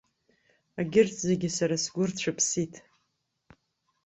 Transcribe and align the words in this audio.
Егьырҭ 0.79 1.15
зегьы 1.27 1.49
сара 1.57 1.75
сгәы 1.83 2.03
рцәыԥсит. 2.09 2.73